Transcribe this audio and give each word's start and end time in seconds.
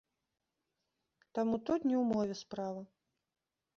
Таму 1.39 1.55
тут 1.67 1.79
не 1.91 1.95
ў 2.01 2.07
мове 2.13 2.35
справа. 2.43 2.81